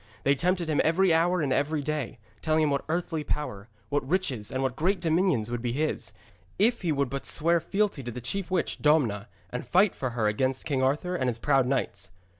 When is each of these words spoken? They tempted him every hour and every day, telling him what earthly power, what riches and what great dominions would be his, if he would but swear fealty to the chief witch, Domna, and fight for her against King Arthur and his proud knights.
They 0.23 0.33
tempted 0.33 0.67
him 0.67 0.81
every 0.83 1.13
hour 1.13 1.41
and 1.41 1.53
every 1.53 1.83
day, 1.83 2.17
telling 2.41 2.63
him 2.63 2.69
what 2.71 2.83
earthly 2.89 3.23
power, 3.23 3.69
what 3.89 4.09
riches 4.09 4.49
and 4.49 4.63
what 4.63 4.75
great 4.75 4.99
dominions 4.99 5.51
would 5.51 5.61
be 5.61 5.73
his, 5.73 6.11
if 6.57 6.81
he 6.81 6.91
would 6.91 7.07
but 7.11 7.27
swear 7.27 7.59
fealty 7.59 8.01
to 8.01 8.11
the 8.11 8.19
chief 8.19 8.49
witch, 8.49 8.79
Domna, 8.81 9.27
and 9.51 9.63
fight 9.63 9.93
for 9.93 10.09
her 10.17 10.25
against 10.25 10.65
King 10.65 10.81
Arthur 10.81 11.15
and 11.15 11.27
his 11.29 11.37
proud 11.37 11.67
knights. 11.67 12.09